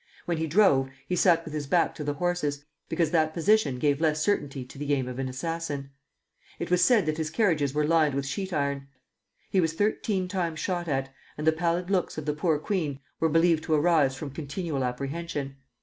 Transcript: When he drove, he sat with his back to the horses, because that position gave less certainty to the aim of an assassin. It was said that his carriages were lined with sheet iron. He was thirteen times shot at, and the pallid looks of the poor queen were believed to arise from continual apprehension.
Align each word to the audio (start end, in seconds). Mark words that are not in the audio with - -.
When 0.25 0.37
he 0.37 0.47
drove, 0.47 0.89
he 1.07 1.15
sat 1.15 1.45
with 1.45 1.53
his 1.53 1.67
back 1.67 1.93
to 1.93 2.03
the 2.03 2.15
horses, 2.15 2.65
because 2.89 3.11
that 3.11 3.35
position 3.35 3.77
gave 3.77 4.01
less 4.01 4.19
certainty 4.19 4.65
to 4.65 4.79
the 4.79 4.95
aim 4.95 5.07
of 5.07 5.19
an 5.19 5.29
assassin. 5.29 5.91
It 6.57 6.71
was 6.71 6.83
said 6.83 7.05
that 7.05 7.17
his 7.19 7.29
carriages 7.29 7.75
were 7.75 7.85
lined 7.85 8.15
with 8.15 8.25
sheet 8.25 8.51
iron. 8.51 8.87
He 9.51 9.61
was 9.61 9.73
thirteen 9.73 10.27
times 10.27 10.59
shot 10.59 10.87
at, 10.87 11.13
and 11.37 11.45
the 11.45 11.51
pallid 11.51 11.91
looks 11.91 12.17
of 12.17 12.25
the 12.25 12.33
poor 12.33 12.57
queen 12.57 12.99
were 13.19 13.29
believed 13.29 13.63
to 13.65 13.75
arise 13.75 14.15
from 14.15 14.31
continual 14.31 14.83
apprehension. 14.83 15.57